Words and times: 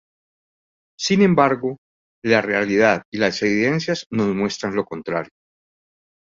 Sin 0.97 1.21
embargo, 1.21 1.77
la 2.25 2.41
realidad 2.41 3.03
y 3.13 3.19
las 3.19 3.39
evidencias 3.43 4.07
nos 4.09 4.25
demuestran 4.29 4.73
lo 4.73 4.83
contrario. 4.83 5.29